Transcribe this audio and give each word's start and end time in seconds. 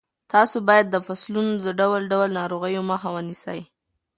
تاسو 0.33 0.57
باید 0.69 0.87
د 0.89 0.97
فصلونو 1.07 1.53
د 1.65 1.67
ډول 1.79 2.01
ډول 2.13 2.29
ناروغیو 2.39 2.87
مخه 2.91 3.09
ونیسئ. 3.15 3.59